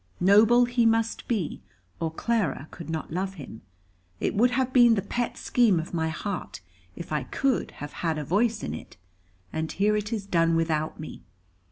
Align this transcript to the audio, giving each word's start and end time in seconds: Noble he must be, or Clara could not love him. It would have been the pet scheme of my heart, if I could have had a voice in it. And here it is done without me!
Noble 0.19 0.65
he 0.65 0.83
must 0.83 1.27
be, 1.27 1.61
or 1.99 2.09
Clara 2.11 2.67
could 2.71 2.89
not 2.89 3.13
love 3.13 3.35
him. 3.35 3.61
It 4.19 4.33
would 4.33 4.49
have 4.49 4.73
been 4.73 4.95
the 4.95 5.03
pet 5.03 5.37
scheme 5.37 5.79
of 5.79 5.93
my 5.93 6.09
heart, 6.09 6.59
if 6.95 7.11
I 7.11 7.21
could 7.25 7.69
have 7.73 7.93
had 8.01 8.17
a 8.17 8.25
voice 8.25 8.63
in 8.63 8.73
it. 8.73 8.97
And 9.53 9.71
here 9.71 9.95
it 9.95 10.11
is 10.11 10.25
done 10.25 10.55
without 10.55 10.99
me! 10.99 11.21